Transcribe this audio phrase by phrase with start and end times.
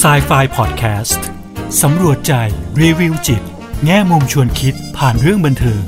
[0.00, 1.26] s i ไฟพอดแคสต์
[1.82, 2.32] สำรวจใจ
[2.80, 3.42] รีวิวจิต
[3.84, 5.82] แง่มุมชวนคิดผ่านเรื่องบันเทิง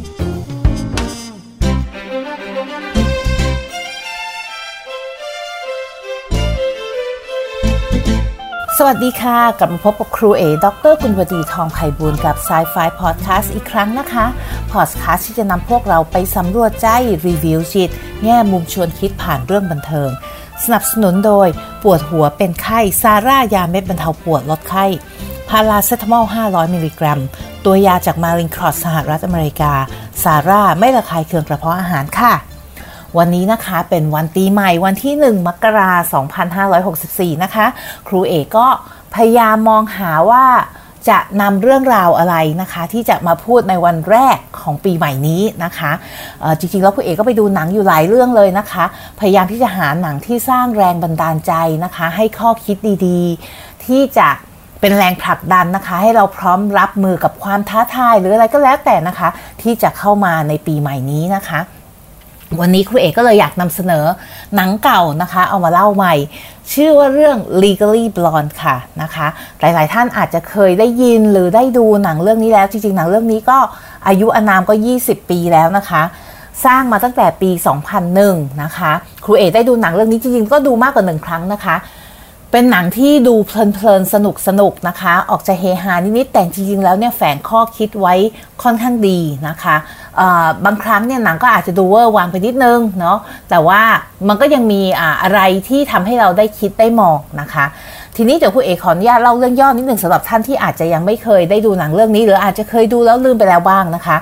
[8.77, 14.27] สวัสดีค่ะ กลับมาพบกับครูเอดรกุลวดีทองไพบูลกับ s ายไฟพอดแคสต์อีกครั้งนะคะ
[14.73, 16.88] พอดแคสต์ที่จะนำพวกเราไปสำรวจใจ
[17.27, 17.91] รีวิวจิต
[18.25, 20.11] แง่มุมชวนคิดผ่านเรื่องบันเทิง
[20.65, 21.48] สนับสนุนโดย
[21.83, 24.84] ปวดหัวเป็นไข้ซาร่ายาเม็ดบรรเทาปวดลดไข้
[25.48, 27.20] พาราเซตามอล 500 มิลลิกรัม
[27.64, 29.73] ตัวยาจากมารินครอสสหรัฐอเมริกา
[30.23, 32.34] ซาร่าไม่ระคายเคืองกระเพาะอาหารค่ะ
[33.19, 36.27] วันนี้นะคะเป็นวันปีใหม่วันที่ 1 มกราคม
[36.84, 37.66] 2564 นะคะ
[38.09, 38.66] ครูเอกก็
[39.14, 40.45] พยายามมองหาว่า
[41.09, 45.92] จะนำเรื่องราวอะไรนะคะ ที่จะมาพูดในวันแรกของปีใหม่นี้นะคะ
[46.59, 48.84] จริงๆแล้วครูเอกก็ไปดูหนังอยู่หลายเรื่องเลยนะคะ
[49.20, 51.52] พยายามที่จะหาหนังที่สร้างแรงบันดาลใจ
[51.84, 54.28] นะคะ ให้ข้อคิดดีๆ ที่จะ
[54.80, 59.28] เป็นแรงผลักดันนะคะ ให้เราพร้อมรับมือกับความท้าทายหรืออะไรก็แล้วแต่นะคะ
[59.62, 61.61] ที่จะเข้ามาในปีใหม่นี้นะคะ
[62.61, 64.05] วันนี้ครูเอกก็เลยอยากนำเสนอ
[64.56, 66.14] หนังเก่านะคะ เอามาเล่าใหม่
[66.72, 69.27] ชื่อว่าเรื่อง Legally Blonde ค่ะนะคะ
[69.61, 73.58] หลายๆ ท่านอาจจะเคยได้ยินหรือได้ดูหนังเรื่องนี้แล้ว จริง ๆ หนังเรื่องนี้ก็
[74.08, 76.02] อายุอานามก็ 20 ปีแล้วนะคะ
[76.64, 77.50] สร้างมาตั้งแต่ปี
[78.06, 78.92] 2001 นะคะ
[79.24, 81.77] ครูเอกได้ดูหนังเรื่องนี้จริง ๆ ก็ดูมากกว่าหนึ่งครั้งนะคะ
[82.52, 88.14] เป็นหนังที่ดูเพลินๆ สนุกสนุกนะคะ ออกจะเฮฮานิดๆ แต่จริงๆ แล้วเนี่ยแฝงข้อคิดไว้
[88.62, 89.77] ค่อนข้างดีนะคะ
[90.64, 93.19] บางครั้งเนี่ยหนังก็อาจจะดูเวอร์วางไปนิดนึงเนาะ
[93.50, 93.80] แต่ว่า
[94.28, 94.83] มันก็ยังมี
[95.22, 97.64] อะไรที่ทำให้เราได้คิดได้มองนะคะ
[98.17, 104.17] ทีนี้เดี๋ยวคุณเอกขออนุญาตเล่าเรื่องย่อนิดหนึ่งสำหรับท่านที่อาจจะยังไม่เคยได้ดูหนังเรื่องนี้ หรืออาจจะเคยดูแล้วลืมไปแล้วบ้างนะคะ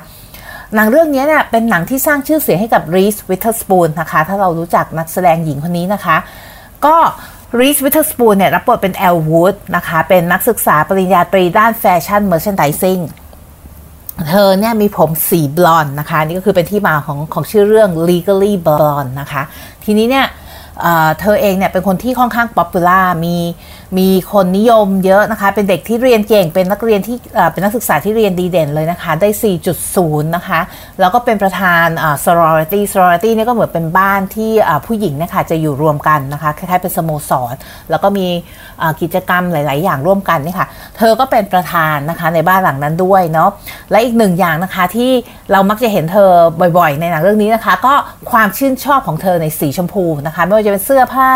[0.75, 6.17] หนังเรื่องนี้เนี่ยเป็นหนังที่สร้างชื่อเสียงให้กับ Reese Witherspoon นะคะ ถ้าเรารู้จักนักแสดงหญิงคนนี้นะคะ
[6.86, 6.97] ก็
[7.61, 12.98] Reese Witherspoon เนี่ยรับบทเป็นเอลวูดนะคะ เป็นนักศึกษาปริญญาตรีด้าน fashion merchandising
[14.29, 19.42] เธอเนี่ยมีผมสีบลอนด์นะคะ นี่ก็คือเป็นที่มาของของชื่อเรื่อง legally blonde นะคะ
[19.85, 20.27] ทีนี้เนี่ย
[21.20, 23.36] เธอเองเนี่ยเป็นคนที่ค่อนข้าง popular มี
[23.98, 27.16] มีคนนิยมเยอะนะคะ เป็นเด็กที่เรียนเก่ง เป็นนักเรียนที่
[27.52, 29.28] เป็นนักศึกษาที่เรียนดีเด่นเลยนะคะ ได้
[29.82, 30.60] 4.0 นะคะ
[31.00, 31.86] แล้วก็เป็นประธาน
[32.24, 34.52] sorority sorority นี่ก็เหมือนเป็นบ้านที่
[34.86, 37.55] ผู้หญิงนะคะจะอยู่รวมกันนะคะ คล้ายๆเป็นสโมสร
[37.90, 38.27] แล้วก็มี
[39.00, 43.50] กิจกรรมหลาย ๆ อย่างร่วมกันนี่ค่ะ เธอก็เป็นประธานนะคะในบ้านหลังนั้นด้วยเนาะ
[43.90, 45.11] และอีกหนึ่งอย่างนะคะที่
[45.52, 46.30] เรามักจะเห็นเธอ
[46.78, 47.94] บ่อย ๆ ในหนังเรื่องนี้นะคะ ก็
[48.30, 51.30] ความชื่นชอบของเธอในสีชมพูนะคะ ไม่ว่าจะเป็นเสื้อผ้า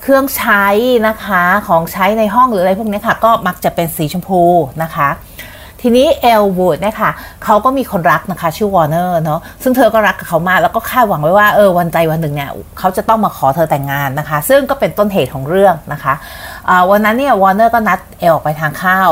[0.00, 0.66] เครื่องใช้
[1.08, 4.42] นะคะของใช้ในห้องหรืออะไรพวกนี้ค่ะ ก็มักจะเป็นสีชมพู
[4.82, 5.10] นะคะ
[5.84, 7.10] ทีนี้เอลวูดเนี่ยค่ะ
[7.44, 16.14] เขาก็มีคนรักนะคะ ชื่อวอร์เนอร์เนาะซึ่งเธอก็รักกับเขามากแล้วก็คาดหวังไว้ว่าเออวันใดวันหนึ่งเนี่ยเขาจะต้องมาขอเธอแต่งงานนะคะ ซึ่งก็เป็นต้นเหตุของเรื่องนะคะ
[16.90, 19.10] วันนั้นเนี่ยวอร์เนอร์ก็นัดเอลออกไปทานข้าว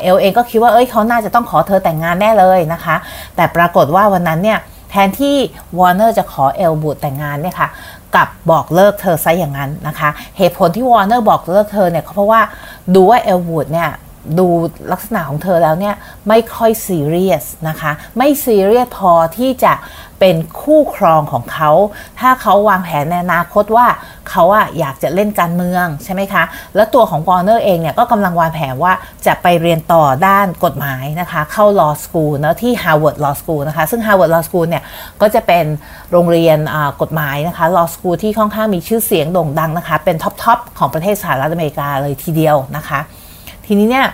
[0.00, 2.96] เอลเองก็คิดว่าเอ้ยเขาน่าจะต้องขอเธอแต่งงานแน่เลยนะคะ
[3.36, 4.58] แต่ปรากฏว่าวันนั้นเนี่ย
[4.90, 5.36] แทนที่
[5.78, 7.68] วอร์เนอร์จะขอเอลวูดแต่งงานเนี่ยค่ะ
[8.16, 12.40] กลับบอกเลิกเธอซะอย่างนั้นนะคะ เหตุผลที่วอร์เนอร์บอกเลิกเธอเนี่ยเขาเพราะว่า
[12.94, 13.90] ดูว่าเอลวูดเนี่ย
[14.38, 14.46] ดู
[14.92, 15.94] ลักษณะของเธอแล้วเนี่ย
[16.28, 19.74] ไม่ค่อยซีเรียสนะคะ ไม่ซีเรียสพอที่จะ
[20.20, 21.70] เป็นคู่ครองของเขา
[22.20, 23.86] ถ้าเขาวางแผนในอนาคตว่า
[24.30, 26.44] เขาอะอยากจะเล่นการเมืองใช่ไหมคะ
[26.74, 28.92] แล้วตัวของวอร์เนอร์เองเนี่ยก็กำลังวางแผนว่า
[29.26, 34.82] จะไปเรียนต่อด้านกฎหมายนะคะ เข้า law school นะที่ Harvard Law School นะคะ ซึ่ง Harvard Law School เนี่ย
[35.20, 35.64] ก็จะเป็น
[36.12, 36.58] โรงเรียน
[37.02, 43.00] กฎหมายนะคะ law school ที่ค่อนข้างมีชื่อเสียงโด่งดังนะคะ เป็น top top ของประเทศสหรัฐอเมริกาเลยทีเดียวนะคะ
[43.68, 44.06] ทีนี้เนี่ย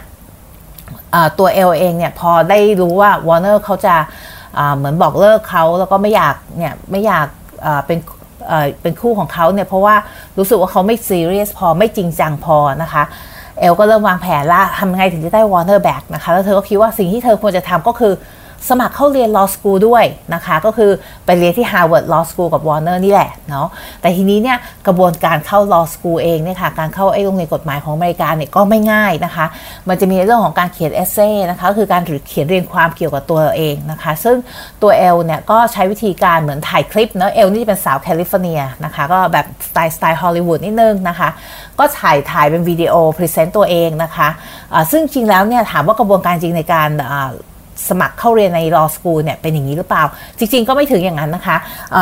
[1.38, 3.94] ตัวเอลเองเนี่ยพอได้รู้ว่าวอร์เนอร์เขาจะ
[4.76, 7.26] เหมือนบอกเลิกเขาแล้วก็ไม่อยากเนี่ยไม่อยาก
[7.86, 7.98] เป็น
[8.82, 9.94] เป็นคู่ของเขาเนี่ยเพราะว่า
[10.38, 13.02] รู้สึกว่าเขาไม่ซีเรียสพอไม่จริงจังพอนะคะ
[13.60, 18.12] เอลก็เริ่มวางแผนละทำยังไงถึงจะได้วอร์เนอร์ back นะคะแล้วเธอก็คิดว่าสิ่งที่เธอควรจะทำก็คือ
[18.68, 20.04] สมัครเข้าเรียน law school ด้วย
[20.34, 20.90] นะคะ ก็คือ
[21.26, 23.68] ไปเรียนที่ Harvard Law School กับ Warner นี่แหละเนาะ
[24.00, 29.46] แต่ทีนี้เนี่ยกระบวนการเข้า law school เองเนี่ยค่ะการเข้าไอ้โรงเรียนกฎหมายของอเมริกาเนี่ยก็ไม่ง่ายนะคะ
[29.88, 34.36] มันจะมีเรื่องของการเขียน essay นะคะคือการเขียนเรียงความเกี่ยวกับตัวเองนะคะ ซึ่ง
[34.82, 41.28] ตัวเอลเนี่ยก็ใช้วิธีการเหมือนถ่ายคลิปเนาะเอลนี่จะเป็นสาวแคลิฟอร์เนียนะคะก็แบบสไตล์สไตล์ฮอลลีวูดนิดนึงนะคะ
[41.78, 46.90] ก็ถ่ายถ่ายเป็นวิดีโอ present ตัวเองนะคะะซึ่งจริงแล้วเนี่ยถามว่ากระบวนการจริงในการ
[47.88, 50.04] สมัครเข้าเรียนใน law school เนี่ยเป็นอย่างนี้หรือเปล่า
[50.38, 51.56] จริง ๆ ก็ไม่ถึงอย่างนั้นนะคะ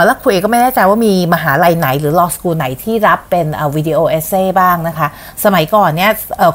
[0.07, 3.47] แล้วคุยก็ไม่แน่ใจว่ามีมหาลัยไหนหรือ law school ไหนที่รับเป็น
[3.77, 5.09] วิดีโอ essay บ้างนะคะ
[5.45, 6.11] สมัยก่อนเนี่ย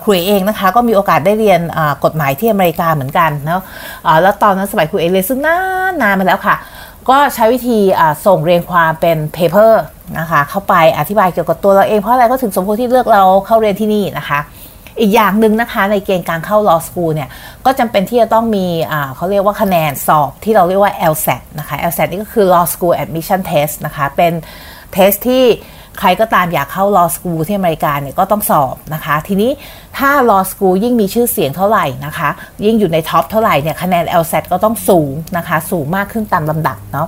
[0.05, 1.61] คุยเองนะคะ ก็มีโอกาสได้เรียน
[2.03, 3.61] กฎหมายที่อเมริกาเหมือนกันนะ
[4.21, 5.57] แล้วตอนนั้นสมัยคุยเองเลยซึ่งนา
[5.89, 6.55] นนานมาแล้วค่ะ
[7.09, 7.79] ก็ใช้วิธี
[8.25, 9.83] ส่งเรียงความเป็น paper
[10.19, 14.39] นะคะเข้าไปอธิบายเกี่ยวกับตัวเราเองเพราะอะไรเขาถึงสมควรที่เลือกเราเข้าเรียนที่นี่นะคะ
[14.99, 17.29] อีกอย่างหนึ่งนะคะในเกณฑ์การเข้า law school เนี่ย
[17.65, 18.65] ก็จำเป็นที่จะต้องมี
[19.15, 24.33] เขาเรียกว่าคะแนนสอบที่เราเรียกว่า LSAT นะคะ LSAT นี่ก็คือ law school admission test นะคะ เป็น
[24.93, 25.45] test ที่
[25.99, 29.51] ใครก็ตามอยากเข้า law school ที่อเมริกาเนี่ยก็ต้องสอบนะคะ ทีนี้
[29.97, 32.29] ถ้า law school ยิ่งมีชื่อเสียงเท่าไหร่นะคะ
[32.65, 37.07] ยิ่งอยู่ใน top เท่าไหร่เนี่ยคะแนน LSAT ก็ต้องสูงนะคะ สูงมากขึ้นตามลำดับเนาะ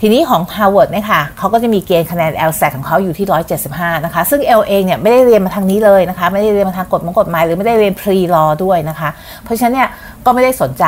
[0.00, 3.26] ทีนี้ของ Harvard เนี่ยค่ะเขาก็จะมีเกณฑ์คะแนน LSAT ของเขาอยู่ที่
[3.66, 9.10] 175 นะคะ ซึ่ง L เองเนี่ยไม่ได้เรียนมาทางนี้เลยนะคะ ไม่ได้เรียนมาทางกฎมกฎหมายหรือไม่ได้เรียน pre law ด้วยนะคะ
[9.44, 9.88] เพราะฉะนั้นเนี่ย
[10.24, 10.84] ก็ไม่ได้สนใจ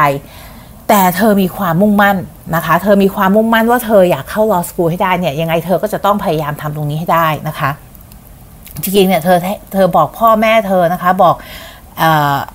[0.88, 2.16] แต่เธอมีความมุ่งมั่น
[2.54, 7.70] นะคะ เธอมีความมุ่งมั่นว่าเธออยากเข้า law school ให้ได้เนี่ยยังไงเธอก็จะต้องพยายามทำตรงนี้ให้ได้นะคะ
[8.82, 9.38] จริงๆเนี่ยเธอ
[9.72, 11.34] เธอบอกพ่อแม่เธอนะคะบอก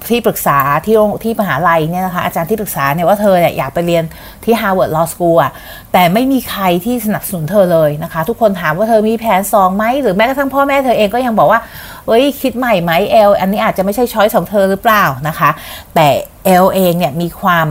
[0.10, 4.04] ที่ปรึกษาที่ที่มหาลัยเนี่ยนะคะอาจารย์ที่ปรึกษาเนี่ยว่าเธอเนี่ยอยากไปเรียน
[4.44, 5.52] ที่ Harvard Law School อะ
[5.94, 11.60] แต่ไม่มีใครที่สนับสนุนเธอเลยนะคะ ทุกคนถามว่าเธอมีแผนสองไหมหรือแม้กระทั่งพ่อแม่เธอเองก็ยังบอกว่า
[12.08, 15.50] เอ้ยคิดใหม่ไหมเอลอันนี้อาจจะไม่ใช่ช้อยของเธอหรือเปล่านะคะ
[15.96, 16.08] แต่
[16.46, 17.68] เอลเองเนี่ยมีความ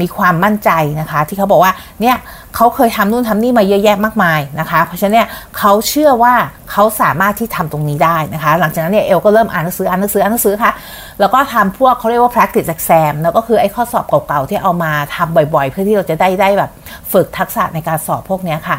[0.00, 0.70] มีความมั่นใจ
[1.00, 2.16] นะคะ ที่เขาบอกว่าเนี่ย
[2.54, 5.28] เขาเคยทำนู่นทำนี่มาเยอะแยะมากมายนะคะ เพราะฉะนั้นเนี่ย
[5.58, 6.34] เขาเชื่อว่า
[6.70, 10.72] เขาสามารถที่ทำตรงนี้ได้นะคะ หลังจากนั้นเนี่ยเอลก็เริ่มอ่านหนังสืออ่านหนังสืออ่านหนังสือค่ะ
[11.20, 16.70] แล้วก็ทำพวกเขาเรียกว่า practice exam แล้วก็คือไอ้ข้อสอบเก่าๆที่เอามาทำบ่อยๆ เพื่อที่เราจะได้ได้แบบ
[17.12, 18.78] ฝึกทักษะในการสอบพวกนี้ค่ะ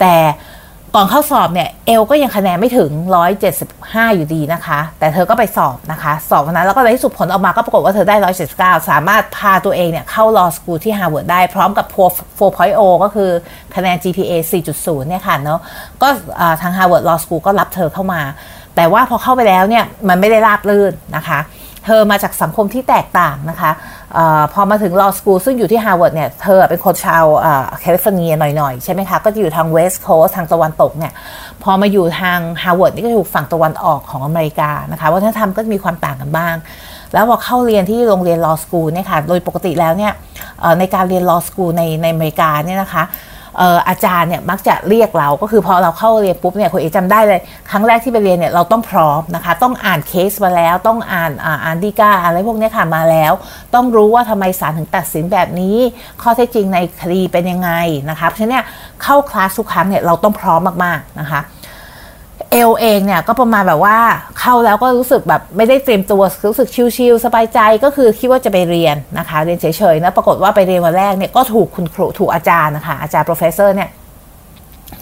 [0.00, 0.14] แต่
[0.94, 2.90] ก่อนเข้าสอบเนี่ยเอลก็ยังคะแนนไม่ถึง
[3.54, 8.16] 175 อยู่ดีนะคะ แต่เธอก็ไปสอบนะคะ สอบวันนั้นแล้วก็ในที่สุดผลออกมาก็ปรากฏว่าเธอได้
[8.52, 11.86] 179 สามารถพาตัวเองเนี่ยเข้า law school ที่ Harvard ได้พร้อมกับ
[12.50, 13.30] 4.0 ก็คือ
[13.74, 14.32] คะแนน GPA
[14.70, 15.60] 4.0 เนี่ยค่ะเนาะ
[16.02, 16.08] ก็
[16.62, 18.22] ทาง Harvard Law School ก็รับเธอเข้ามา
[18.76, 21.38] แต่ว่าพอเข้าไปแล้วเนี่ยมันไม่ได้ราบรื่นนะคะ
[21.84, 23.70] เธอมาจากสังคมที่แตกต่างนะคะ
[24.16, 24.20] อ
[24.52, 27.24] พอมาถึง law school ซึ่งอยู่ที่ Harvard เนี่ย เธอเป็นคนชาว
[27.80, 31.12] แคลิฟอร์เนียหน่อย ๆ ใช่ไหมคะ ก็จะอยู่ทาง West Coast ทางตะวันตกเนี่ย
[31.62, 36.54] พอมาอยู่ทาง Harvard นี่ก็อยู่ฝั่งตะวันออกของอเมริกานะคะวัฒนธรรมก็มีความต่างกันบ้าง
[37.12, 40.12] แล้วพอเข้าเรียนที่โรงเรียน law school เนี่ยค่ะ โดยปกติแล้วเนี่ย
[40.78, 43.04] ในการเรียน law school ในในอเมริกาเนี่ยนะคะ
[43.88, 47.40] อาจารย์เนี่ยมักจะเรียกเราก็คือพอเราเข้าเรียนปุ๊บเนี่ยคุณเอจำได้เลย
[47.70, 51.32] ครั้งแรกที่ไปเรียนเนี่ยเราต้องพร้อมนะคะ ต้องอ่านเคสมาแล้ว ต้องอ่าน
[51.64, 53.32] อ่านดีกาอะไรพวกนี้ค่ะมาแล้ว
[53.74, 55.76] ต้องรู้ว่าทำไมศาลถึงตัดสินแบบนี้
[56.22, 57.70] ข้อเท็จจริงในคดีเป็นยังไง
[58.10, 58.64] นะคะเพราะฉะนั้น
[59.02, 61.40] เข้าคลาสทุกครั้งเนี่ยเราต้องพร้อมมากๆนะคะ
[62.52, 63.96] เอลเองเนี่ยก็ประมาณแบบว่า
[64.40, 73.90] เข้าแล้วก็รู้สึกแบบไม่ได้เตรียมตัวรู้สึกชิลๆสบายใจก็คือคิดว่าจะไปเรียนนะคะ เรียนเฉยๆนะปรากฏว่าไปเรียนวันแรกเนี่ยก็ถูกคุณครูถูกอาจารย์นะคะอาจารย์ professor เนี่ย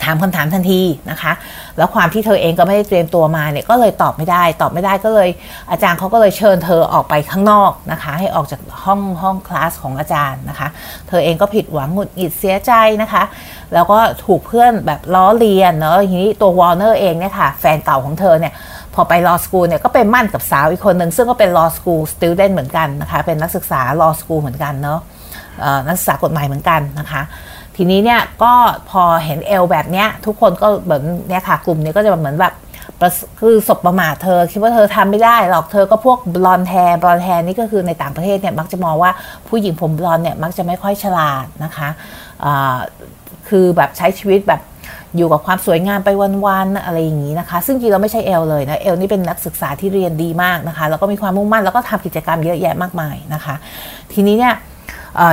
[0.06, 0.80] ถามคำถามทันที
[1.10, 1.32] นะคะ
[1.78, 5.28] แล้วความที่เธอเองก็ไม่ได้เตรียมตัวมาเนี่ยก็เลยตอบไม่ได้ ตอบไม่ได้ก็เลย
[5.70, 10.68] อาจารย์เขาก็เลยเชิญเธอออกไปข้างนอกนะคะ ให้ออกจากห้องห้องคลาสของอาจารย์นะคะ
[11.08, 12.72] เธอเองก็ผิดหวังหงุดหงิดเสียใจ
[13.02, 13.22] นะคะ
[13.74, 18.52] แล้วก็ถูกเพื่อนแบบล้อเลียนเนาะทีนี้ตัววอร์เนอร์เองเนี่ยค่ะ แฟนเก่าของเธอเนี่ย
[18.94, 25.00] พอไปรอสกูลเนี่ยก็ไปมั่นกับสาวอีกคนหนึ่งซึ่งก็เป็น law school student เหมือนกันนะคะ เป็นนักศึกษา law school เหมือนกันเนาะ
[25.86, 27.22] นักศึกษากฎหมายเหมือนกันนะคะ
[27.76, 28.52] ทีนี้เนี่ยก็
[28.90, 32.54] พอเห็นเอลแบบเนี้ยทุกคนก็เหมือนเนี่ยค่ะกลุ่มนี้ก็จะเหมือนแบบ
[33.40, 39.10] คือสบประมาทเธอ คิดว่าเธอทำไม่ได้หรอกเธอก็พวกบลอนแทร์บลอนแทร์นี่ก็คือในต่างประเทศเนี่ยมักจะมองว่า
[39.48, 41.88] ผู้หญิงผมบลอนเนี่ยมักจะไม่ค่อยฉลาดนะคะ
[43.48, 44.60] คือแบบใช้ชีวิตแบบ
[45.16, 46.08] อยู่กับความสวยงามไป
[46.46, 53.54] วันๆอะไรอย่างนี้นะคะ ซึ่งจริงเราไม่ใช่เอลเลยนะเอลนี่เป็นนักศึกษาที่เรียนดีมากนะคะแล้วก็มีความมุ่งมั่นแล้วก็ทำกิจกรรมเยอะแยะมากมายนะคะ
[54.12, 54.54] ทีนี้เนี่ย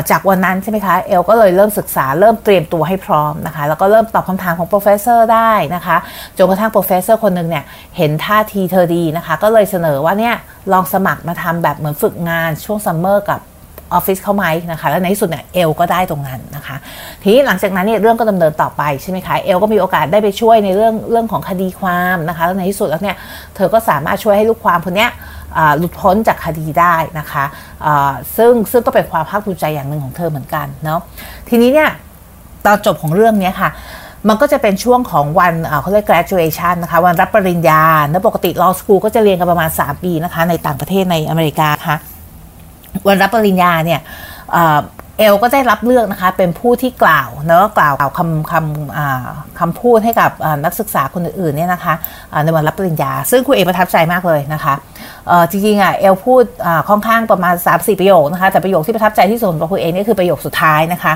[0.09, 5.97] จากวันนั้นใช่ไหมคะเอลก็เลยเริ่มศึกษาเริ่มเตรียมตัวให้พร้อมนะคะแล้วก็เริ่มตอบคำถามของ professor ได้นะคะ
[6.37, 7.63] จนกระทั่ง professor คนหนึ่งเนี่ย
[7.97, 10.35] เห็นท่าทีเธอดีนะคะ ก็เลยเสนอว่าเนี่ย
[10.71, 13.41] ลองสมัครมาทำแบบเหมือนฝึกงานช่วง summer กับ
[13.93, 16.75] ออฟฟิศเขาไหมนะคะ แล้วในที่สุดเนี่ยเอลก็ได้ตรงนั้นนะคะ
[17.21, 23.17] ทีนี้หลังจากนั้นเนี่ยเรื่องก็ดำเนินต่อไปใช่ไหมคะเอลก็มีโอกาสได้ไปช่วยในเรื่องเรื่องของคดีความนะคะ แล้วในที่สุดแล้วเนี่ย
[23.55, 25.09] เธอก็สามารถช่วยให้ลูกความคนเนี้ย
[25.77, 27.45] หลุดพ้นจากคดีได้นะคะ
[28.37, 30.99] ซึ่งซึ่งก็เป็นความภาคภูมิใจอย่างหนึ่งของเธอเหมือนกันเนาะ
[31.49, 31.89] ทีนี้เนี่ย
[32.65, 33.69] ตอนจบของเรื่องนี้ค่ะ
[34.27, 41.95] มันก็จะเป็นช่วงของวันเขาเรียก graduation นะคะ วันรับปริญญาแลปกติ law school ก็จะเรียนกันประมาณ 3 ปีนะคะ ในต่างประเทศในอเมริกาค่ะ
[43.07, 43.99] วันรับปริญญาเนี่ย
[45.19, 50.31] เอลก็ได้รับเลือกนะคะเป็นผู้ที่กล่าวเนาะกล่าวคำคำคำพูดให้กับ
[50.65, 51.93] นักศึกษาคนอื่นๆเนี่ยนะคะ
[52.43, 54.73] ในวันรับปริญญา ซึ่งคุณเอประทับใจมากเลยนะคะ
[55.51, 56.43] จริงๆอะเอลพูด
[56.89, 61.13] ค่อนข้างประมาณ 3-4 ประโยคนะคะแต่ประโยคที่ประทับใจที่สุดของคุณเอนี่คือประโยคสุดท้ายนะคะ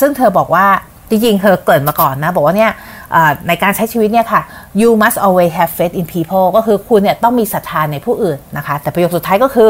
[0.00, 0.66] ซึ่งเธอบอกว่า
[1.10, 2.72] จริงๆ เธอเกิดมาก่อนนะ บอกว่าเนี่ย
[3.48, 4.42] ในการใช้ชีวิตเนี่ยค่ะ
[4.80, 9.68] you must always have faith in people ก็คือคุณเนี่ยต้องมีศรัทธาในผู้อื่นนะคะ แต่ประโยคสุดท้ายก็คือ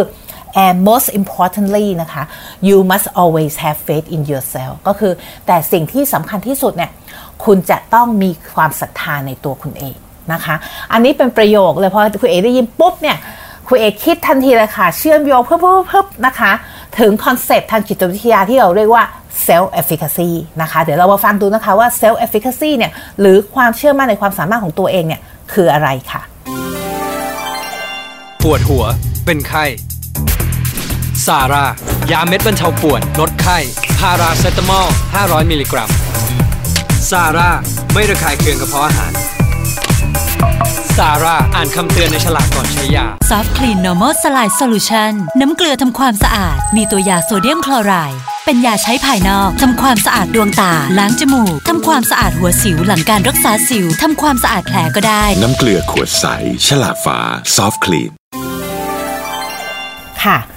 [0.65, 2.23] and most importantly นะคะ
[2.69, 5.13] you must always have faith in yourself ก็คือ
[5.47, 6.91] แต่สิ่งที่สำคัญที่สุดเนี่ย
[7.45, 9.97] คุณจะต้องมีความศรัทธาในตัวคุณเอง
[10.33, 10.55] นะคะ
[10.93, 13.17] อันนี้เป็นประโยคเลยพอคุณเอได้ยินปุ๊บเนี่ย
[13.67, 16.53] ครูเอกคิดทันทีเลยค่ะ เชื่อมโยงเพิ่มเพิ่มนะคะ
[16.99, 19.05] ถึงคอนเซปต์ทางจิตวิทยาที่เราเรียกว่า
[19.47, 20.31] self efficacy
[20.63, 25.21] นะคะ เดี๋ยวเรามาฟังดูนะคะว่า self efficacy เนี่ยหรือความเชื่อมั่นในความสามารถของตัวเองเนี่ย
[25.53, 26.23] คืออะไรค่ะ
[28.43, 28.85] ปวดหัว
[29.25, 29.65] เป็นไข้
[31.27, 31.65] ซาร่า
[32.11, 33.59] ยาเม็ดบรรเทาปวดลดไข้
[33.99, 35.91] พาราเซตามอล 500 มิลลิกรัม
[37.11, 37.51] ซาร่า
[37.93, 39.13] ไม่ระคายเคืองกระเพาะอาหาร
[40.97, 56.25] ซาร่า อ่านคำเตือนในฉลากก่อนใช้ยา ซอฟต์คลีน normal saline solution น้ำเกลือทำความสะอาด มีตัวยาโซเดียมคลอไรด์เป็นยาใช้ภายนอก ทำความสะอาดดวงตา ล้างจมูก ทำความสะอาดหัวสิวหลังการรักษาสิว ทำความสะอาดแผลก็ได้ น้ำเกลือขวดใส
[56.67, 57.19] ฉลากฟ้า
[57.57, 58.11] ซอฟต์คลีน
[60.25, 60.50] ค่ะอะ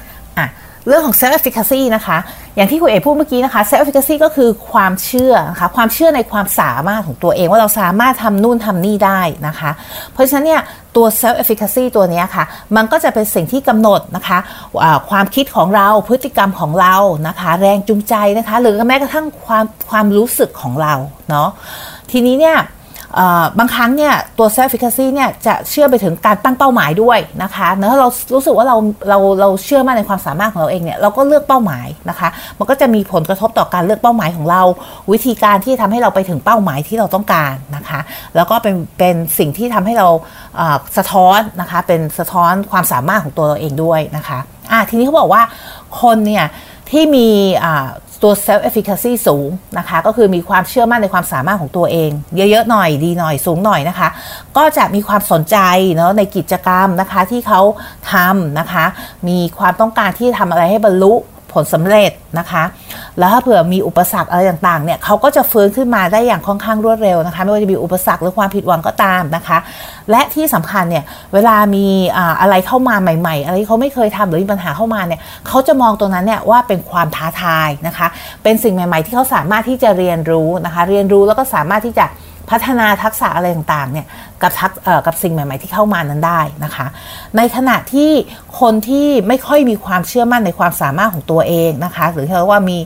[0.87, 2.17] เรื่องของ self efficacy นะคะ
[2.55, 9.71] อย่างที่คุณเอกพูดเมื่อกี้นะคะ self efficacy ก็คือความเชื่อนะคะความเชื่อในความสามารถของตัวเองว่าเราสามารถทำนู่นทำนี่ได้นะคะ
[10.13, 10.61] เพราะฉะนั้นเนี่ย
[10.95, 12.43] ตัว self efficacy ตัวนี้ค่ะ
[12.75, 14.37] มันก็จะเป็นสิ่งที่กำหนดนะคะ
[15.09, 16.95] ความคิดของเราพฤติกรรมของเรา
[17.27, 20.93] นะคะ แรงจูงใจนะคะ หรือแม้กระทั่งความความรู้สึกของเรา
[21.29, 21.49] เนาะ
[22.11, 22.57] ทีนี้เนี่ย
[23.59, 28.77] บางครั้งเนี่ยตัว self efficacy เนี่ยจะเชื่อไปถึงการตั้งเป้าหมายด้วยนะคะเนอะเรารู้สึกว่าเรา
[29.09, 32.29] เราเราเชื่อมั่นในความสามารถของเราเองเนี่ยเราก็เลือกเป้าหมายนะคะ
[32.59, 34.61] มันก็จะมีผลกระทบต่อการเลือกเป้าหมายของเรา
[35.11, 37.99] วิธีการที่ทำให้เราไปถึงเป้าหมายที่เราต้องการนะคะ
[38.35, 40.07] แล้วก็เป็นเป็นสิ่งที่ทำให้เรา
[40.97, 44.39] สะท้อนนะคะเป็นสะท้อนความสามารถของตัวเราเองด้วยนะคะ
[44.71, 45.41] อะทีนี้เขาบอกว่า
[46.01, 46.45] คนเนี่ย
[46.91, 47.27] ที่มี
[48.23, 54.07] ตัว self efficacy สูงนะคะ ก็คือมีความเชื่อมั่นในความสามารถของตัวเอง เยอะๆหน่อยดีหน่อยสูงหน่อยนะคะ
[54.57, 55.57] ก็จะมีความสนใจ
[55.95, 57.61] เนาะในกิจกรรมนะคะที่เขา
[58.11, 58.85] ทำนะคะ
[59.27, 61.13] มีความต้องการที่ทำอะไรให้บรรลุ
[61.53, 62.63] ผลสำเร็จนะคะ
[63.19, 69.57] แล้วถ้าเผื่อมีอุปสรรคอะไรต่างๆเนี่ยเขาก็จะฟื้นขึ้นมาได้อย่างค่อนข้างรวดเร็วนะคะ ไม่ว่าจะมีอุปสรรคหรือความผิดหวังก็ตามนะคะ
[70.11, 71.85] และที่สำคัญเนี่ยเวลามี
[72.17, 78.07] อ่าอะไรเข้ามาใหม่ ๆ อะไรที่เขาไม่เคยทำหรือมีปัญหาเข้ามาเนี่ยเขาจะมองตรงนั้นเนี่ยว่าเป็นความท้าทายนะคะ
[78.43, 82.05] เป็นสิ่งใหม่ ๆ ที่เขาสามารถที่จะเรียนรู้นะคะ เรียนรู้แล้วก็สามารถที่จะ
[82.49, 84.07] พัฒนาทักษะอะไรต่างๆเนี่ย
[84.41, 84.71] กับทัก
[85.05, 86.87] กับสิ่งใหม่ ๆ ที่เข้ามานั้นได้นะคะ
[87.37, 88.11] ในขณะที่
[88.59, 92.79] คนที่ไม่ค่อยมีความเชื่อมั่นในความสามารถของตัวเองนะคะ หรือที่เรียกว่ามี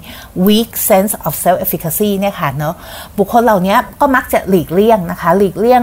[0.47, 2.75] weak sense of self efficacy เนี่ยค่ะเนาะ
[3.17, 5.81] บุคคลเหล่านี้ก็มักจะหลีกเลี่ยงนะคะหลีกเลี่ยง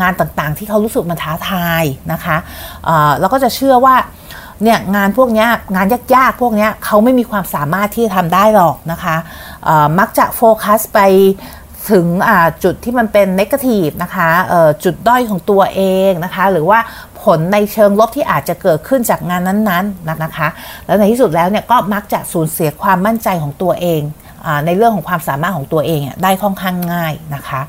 [0.00, 2.36] งานต่างๆ ที่เขารู้สึกมันท้าทายนะคะ
[3.20, 3.96] แล้วก็จะเชื่อว่า
[4.62, 9.16] เนี่ยงานพวกนี้งานยากๆ พวกนี้เขาไม่มีความสามารถที่จะทำได้หรอกนะคะ
[9.98, 10.98] มักจะโฟกัสไป
[11.90, 12.06] ถึง
[12.64, 14.30] จุดที่มันเป็นนกาทีฟนะคะ
[14.84, 16.78] จุดด้อยของตัวเองนะคะ หรือว่า
[17.22, 20.48] ผลในเชิงลบที่อาจจะเกิดขึ้นจากงานนั้นๆนะคะ
[20.86, 24.02] แล้วในที่สุดแล้วเนี่ยก็มักจะสูญเสียความมั่นใจของตัวเอง
[24.66, 27.60] ในเรื่องของความสามารถของตัวเองได้ค่อนข้างง่ายนะคะ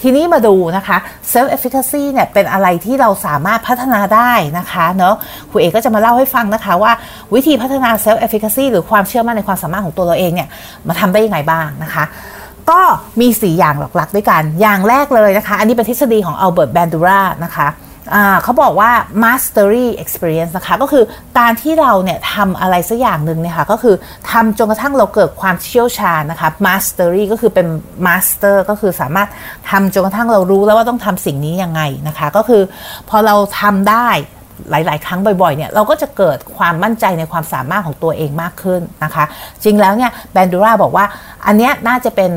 [0.00, 0.96] ทีนี้มาดูนะคะ
[1.32, 5.14] self efficacy เนี่ยเป็นอะไรที่เราสามารถพัฒนาได้นะคะเนาะ
[5.50, 6.92] ครูเอกก็จะมาเล่าให้ฟังนะคะว่า
[7.34, 10.48] วิธีพัฒนา self efficacy หรือความเชื่อมั่นในความสามารถของตัวเราเองเนี่ย
[10.88, 12.04] มาทำได้ยังไงบ้างนะคะ
[12.70, 12.80] ก็
[13.20, 17.68] มี 4 อย่างหลักๆ ด้วยกัน อย่างแรกเลยนะคะ อันนี้เป็นทฤษฎีของอัลเบิร์ตแบนดูรานะคะ
[18.42, 18.90] เขาบอกว่า
[19.24, 21.04] mastery experience นะคะ ก็คือ
[21.38, 23.94] การที่เราเนี่ยทำอะไรสักอย่างหนึ่งเนี่ยค่ะ ก็คือ
[24.30, 27.66] ทำจนกระทั่งเราเกิดความเชี่ยวชาญนะคะ mastery ก็คือเป็น
[28.06, 29.28] master ก็คือสามารถ
[29.70, 32.62] ทำจนกระทั่งเรารู้แล้วว่าต้องทำสิ่งนี้ยังไงนะคะ ก็คือ
[33.08, 34.08] พอเราทำได้
[34.70, 39.24] หลาย ๆ ครั้งบ่อย ๆ เนี่ย เราก็จะเกิดความมั่นใจในความสามารถของตัวเองมากขึ้นนะคะ
[39.64, 41.04] จริงแล้วเนี่ยแบนดูราบอกว่า
[41.46, 42.30] อันเนี้ยน่าจะเป็น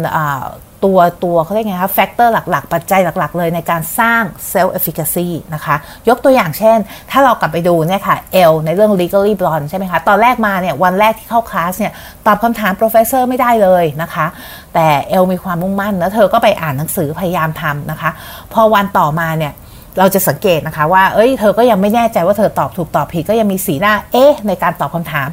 [0.89, 5.75] ตัวตัวเขาเรียกไงคะ factor หลัก ๆ ปัจจัยหลัก ๆ เลยในการสร้าง self efficacy นะคะ
[6.10, 6.77] ยกตัวอย่างเช่น
[7.12, 11.94] ถ้าเรากลับไปดูเนี่ยค่ะเอลในเรื่อง legally blonde ใช่ไหมคะ ตอนแรกมาเนี่ยวันแรกที่เข้าคลาสเนี่ย
[12.25, 14.25] ตอบคำถาม professor ไม่ได้เลยนะคะ
[14.74, 18.12] แต่เอลมีความมุ่งมั่น แล้วเธอก็ไปอ่านหนังสือพยายามทำนะคะ
[18.53, 19.53] พอวันต่อมาเนี่ย
[20.00, 25.29] เราจะสังเกตนะคะว่า เอ้ย เธอก็ยังไม่แน่ใจว่าเธอตอบถูกตอบผิดก็ยังมีสีหน้า เอ๊ะ ในการตอบคำถาม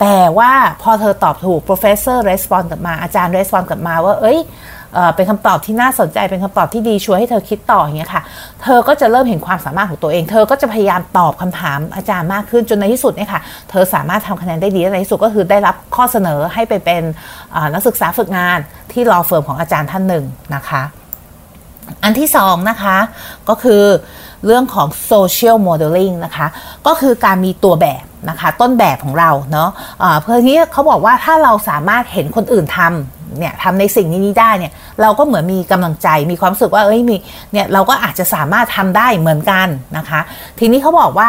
[0.00, 0.52] แต่ว่า
[0.82, 4.40] พอเธอตอบถูก professor respond กลับมา อาจารย์ respond กลับมาว่า เอ้ย
[4.94, 8.22] เอเป็นคำตอบที่น่าสนใจเป็นคำตอบที่ดีช่วนให้เธอคิดต่ออย่างเงี้ยค่ะ
[8.62, 13.40] เธอก็จะเริ่มเห็นความสามารถของตัวเอง เธอก็จะพยายามตอบคำถามอาจารย์มากขึ้นจนในที่สุดเนี่ยค่ะ
[13.70, 17.02] เธอสามารถทำคะแนนได้ดีในที่สุดก็คือได้รับข้อเสนอให้ไปเป็น
[17.74, 18.58] นักศึกษาฝึกงาน
[18.92, 20.82] ที่รอเฟิร์มของอาจารย์ท่านหนึ่งนะคะ
[22.02, 22.96] อันที่สองนะคะ
[23.48, 23.82] ก็คือ
[24.46, 26.46] เรื่องของ social modeling นะคะ
[26.86, 37.16] ก็คือการมีตัวแบบนะคะ ต้นแบบของเราเนาะะเพื่อที่เขาบอกว่าถ้าเราสามารถเห็นคนอื่นทำ เนี่ยทำในสิ่งนี้นี้ได้เนี่ยเราก็เหมือนมีกำลังใจมีความรู้สึกว่าเอ้ยมี
[37.52, 40.20] เนี่ยเราก็อาจจะสามารถทำได้เหมือนกันนะคะ
[40.58, 41.28] ทีนี้เขาบอกว่า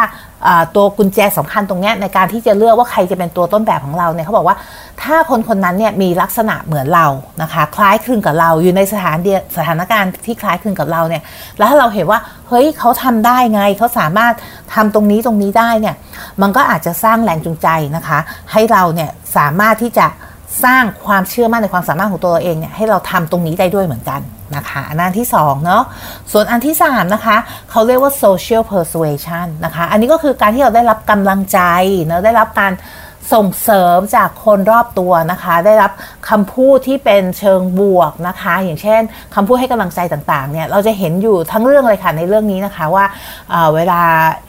[0.76, 4.56] ตัวกุญแจสำคัญตรงนี้ในการที่จะเลือกว่าใครจะเป็นตัวต้นแบบของเราเนี่ยเขาบอกว่า
[5.02, 7.06] ถ้าคนคนนั้นเนี่ยมีลักษณะเหมือนเรา
[7.42, 11.22] นะคะ คล้ายคลึงกับเราอยู่ในสถานเดียสถานการณ์ที่คล้ายคลึงกับเราเนี่ย
[11.58, 14.34] แล้วถ้าเราเห็นว่าเฮ้ยเขาทำได้ไงเขาสามารถ
[14.74, 15.94] ทำตรงนี้ตรงนี้ได้เนี่ย
[16.42, 18.18] มันก็อาจจะสร้างแรงจูงใจนะคะ
[18.52, 20.06] ให้เราเนี่ยสามารถที่จะ
[20.64, 24.20] สร้างความเชื่อมั่นในความสามารถของตัวเราเองเนี่ยให้เราทำตรงนี้ได้ด้วยเหมือนกัน
[24.56, 25.82] นะคะอันที่2เนาะ
[26.32, 27.36] ส่วนอันที่3นะคะ
[27.70, 31.60] เขาเรียกว่า social persuasion นะคะ อันนี้ก็คือการที่เราได้รับกำลังใจ
[32.04, 32.72] เนาะได้รับการ
[33.34, 35.92] ส่งเสริมจากคนรอบตัวนะคะ ได้รับ
[36.28, 39.00] คำพูดที่เป็นเชิงบวกนะคะ อย่างเช่น
[39.34, 43.04] คำพูดให้กำลังใจต่างๆเนี่ยเราจะเห็นอยู่ทั้งเรื่องเลยค่ะในเรื่องนี้นะคะว่า
[43.74, 44.00] เวลา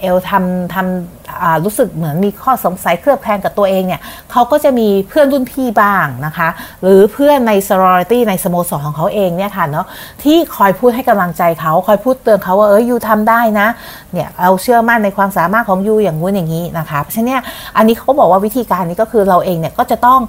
[0.02, 1.17] เอลทำทำ
[1.64, 6.50] รู้สึกเหมือนมีข้อสงสัยเครือบแคลงกับตัวเองเนี่ยเขาก็จะมีเพื่อนรุ่นพี่บ้างนะคะ
[6.82, 9.86] หรือเพื่อนใน sorority ในสโมสรของเขาเองเนี่ยค่ะเนาะ
[10.24, 13.68] ที่คอยพูดให้กำลังใจเขาคอยพูดเตือนเขาว่าเออยูทำได้นะ
[14.14, 17.42] เนี่ยเราเชื่อมั่นในความสามารถของ you อย่างงู้นอย่างนี้นะคะเพราะฉะนั้น
[17.78, 20.22] อันนี้เขาบอกว่าวิธีการนี้ก็คือเราเองเนี่ยก็จะต้อง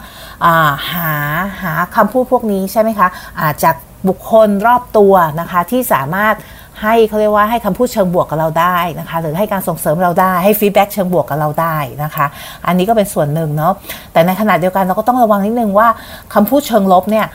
[0.44, 1.10] อาหา
[1.62, 3.74] หาคำพูดพวกนี้ใช่ไหมคะะจาก
[4.08, 6.34] บุคคลรอบตัวนะคะที่สามารถ
[6.82, 12.26] ให้เขาเรียกว่าให้คำพูดเชิงบวกกับเราได้นะคะหรือให้การส่งเสริมเราได้ให้ feedback เชิงบวกกับเราได้นะคะ
[12.66, 13.72] อันนี้ก็เป็นส่วนหนึ่งเนาะ
[14.12, 15.88] แต่ในขณะเดียวกันเราก็ต้องระวังนิดนึงว่า
[16.34, 17.26] คำพูดเชิงลบเนี่ย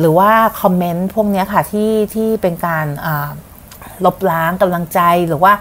[0.00, 2.86] หรือว่า comment พวกนี้ค่ะที่ที่เป็นการ
[4.04, 5.52] ลบล้างกำลังใจหรือว่า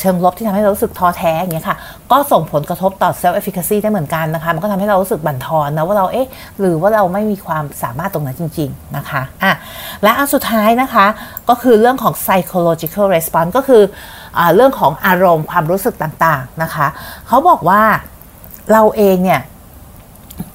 [0.00, 1.76] เชิงลบที่ทำให้เรารู้สึกท้อแท้อย่างเงี้ยค่ะ
[2.10, 6.28] ก็ส่งผลกระทบต่อ self efficacy ได้เหมือนกันนะคะ มันก็ทำให้เรารู้สึกบั่นทอนนะว่าเราเอ๊ะ
[6.60, 9.52] หรือว่าเราไม่มีความสามารถตรงนั้นจริง ๆนะคะอะ
[10.02, 11.06] และอันสุดท้ายนะคะ
[11.48, 13.82] ก็คือเรื่องของ psychological response ก็คือ
[14.38, 16.86] อเรื่องของอารมณ์ความรู้สึกต่างๆนะคะ
[17.28, 17.82] เขาบอกว่า
[18.72, 19.40] เราเองเนี่ย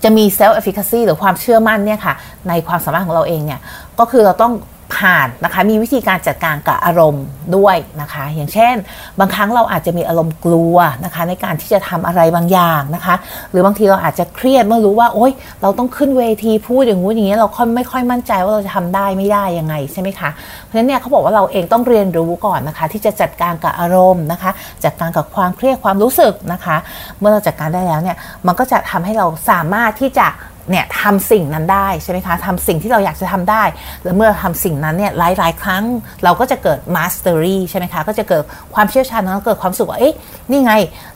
[0.03, 2.13] จะมี self efficacy หรือความเชื่อมั่นเนี่ยค่ะ
[2.49, 3.59] ในความสามารถของเราเองเนี่ย
[3.99, 4.53] ก็คือเราต้อง
[4.95, 8.75] ผ่านนะคะมีวิธีการจัดการกับอารมณ์ด้วยนะคะ อย่างเช่น
[9.19, 13.15] บางครั้งเราอาจจะมีอารมณ์กลัวนะคะในการที่จะทำอะไรบางอย่างนะคะ
[13.51, 15.31] หรือบางทีเราอาจจะเครียดเมื่อรู้ว่าโอ๊ย
[15.61, 20.29] เราต้องขึ้นเวทีพูดอย่างงู้นอย่างนี้เราค่อยไม่ค่อยมั่นใจว่าเราจะทำได้ไม่ได้ยังไงใช่ไหมคะ
[20.63, 24.51] เพราะฉะนั้นเนี่ยเขาบอกว่าเราเองต้องเรียนรู้ก่อนนะคะ ที่จะจัดการกับอารมณ์นะคะ
[24.83, 26.77] จัดการกับความเครียดความรู้สึกนะคะ
[27.19, 30.27] เมื่อเราจัดการได้แล้วเนี่ยมันก็จะทำให้เราสามารถที่จะ
[30.69, 33.63] เนี่ยทำสิ่งนั้นได้ใช่ไหมคะทำสิ่งที่เราอยากจะทำได้
[34.03, 35.83] แล้วเมื่อทำสิ่งนั้นเนี่ยหลายๆ ครั้ง
[36.23, 40.15] เราก็จะเกิด mastery ใช่ไหมคะก็จะเกิดความเชี่ยวชาญแล้วเกิดความสุขว่าเอ๊ะ
[40.51, 40.73] นี่ไง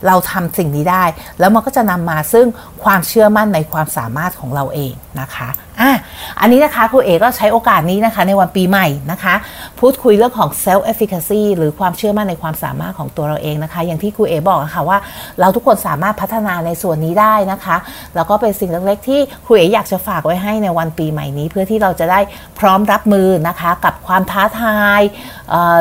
[0.08, 1.04] เราทำสิ่งนี้ได้
[1.40, 2.46] แล้วมันก็จะนำมาซึ่ง
[2.84, 5.50] ความเชื่อมั่นในความสามารถของเราเองนะคะ
[5.82, 5.93] อะ
[6.40, 9.34] อันนี้นะคะครูเอก็ใช้โอกาสนี้นะคะในวันปีใหม่นะคะ
[9.80, 14.98] พูดคุยเรื่องของ self efficacy หรือความเชื่อมั่นในความสามารถของตัวเราเองนะคะ อย่างที่ครูเอบอกค่ะว่า
[15.40, 17.78] เราทุกคนสามารถพัฒนาในส่วนนี้ได้นะคะ
[18.16, 22.20] แล้วก็เป็นสิ่งเล็กๆที่ครูเออยากจะฝากไว้ให้ในวันปีใหม่นี้ เพื่อที่เราจะได้
[22.60, 25.02] พร้อมรับมือนะคะ กับความท้าทาย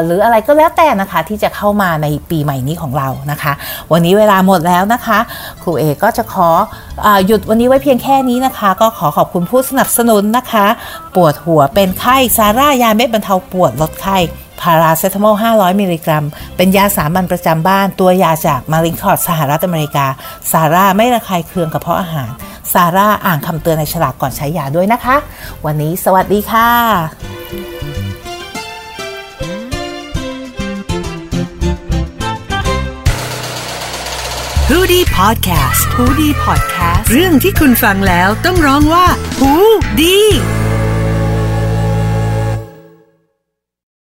[0.05, 3.53] หรืออะไรก็แล้วแต่นะคะที่จะเข้ามาในปีใหม่นี้ของเรานะคะ
[3.92, 5.18] วันนี้เวลาหมดแล้วนะคะ
[5.62, 6.49] ครูเอก็จะขอ
[7.26, 10.66] หยุดวันนี้ไว้เพียงแค่นี้นะคะ ก็ขอขอบคุณผู้สนับสนุนนะคะ
[11.14, 14.18] ปวดหัวเป็นไข้ซาร่ายาเม็ดบรรเทาปวดลดไข้
[14.61, 16.24] พาราเซตามอล 500 มิลลิกรัม
[16.57, 20.07] เป็นยาสามัญประจำบ้าน ตัวยาจาก Mallinckrodt สหรัฐอเมริกา
[20.50, 22.31] ซาร่าไม่ระคายเคืองกระเพาะอาหาร
[22.72, 25.16] ซาร่าอ่านคำเตือนในฉลากก่อนใช้ยาด้วยนะคะ
[25.66, 27.41] วันนี้สวัสดีค่ะ
[34.90, 39.07] ดี้พอดแคสต์ฮูดี้พอดแคสต์เรื่องที่คุณฟังแล้วต้องร้องว่า
[39.40, 39.53] ฮู
[40.01, 40.18] ดี